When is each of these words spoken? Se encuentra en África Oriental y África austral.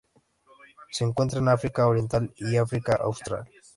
Se 0.89 1.03
encuentra 1.03 1.37
en 1.37 1.47
África 1.47 1.85
Oriental 1.85 2.33
y 2.35 2.57
África 2.57 2.95
austral. 2.95 3.47